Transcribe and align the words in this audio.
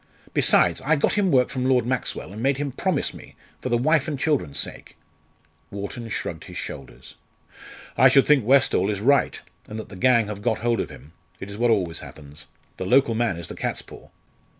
Besides, 0.33 0.81
I 0.81 0.95
got 0.95 1.13
him 1.13 1.29
work 1.29 1.49
from 1.49 1.65
Lord 1.67 1.85
Maxwell, 1.85 2.33
and 2.33 2.41
made 2.41 2.57
him 2.57 2.71
promise 2.71 3.13
me 3.13 3.35
for 3.61 3.69
the 3.69 3.77
wife 3.77 4.07
and 4.07 4.17
children's 4.17 4.57
sake." 4.57 4.95
Wharton 5.69 6.09
shrugged 6.09 6.45
his 6.45 6.57
shoulders. 6.57 7.13
"I 7.95 8.09
should 8.09 8.25
think 8.25 8.43
Westall 8.43 8.89
is 8.89 8.99
right, 8.99 9.39
and 9.67 9.77
that 9.77 9.89
the 9.89 9.95
gang 9.95 10.25
have 10.25 10.41
got 10.41 10.57
hold 10.57 10.79
of 10.79 10.89
him. 10.89 11.13
It 11.39 11.51
is 11.51 11.57
what 11.59 11.69
always 11.69 11.99
happens. 11.99 12.47
The 12.77 12.85
local 12.87 13.13
man 13.13 13.37
is 13.37 13.47
the 13.47 13.53
catspaw. 13.55 14.09